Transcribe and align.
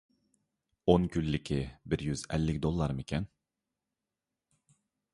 ئون 0.93 1.05
كۈنلۈكى 1.15 1.59
بىر 1.93 2.05
يۈز 2.07 2.25
ئەللىك 2.33 2.61
دوللارمىكەن؟ 2.65 3.31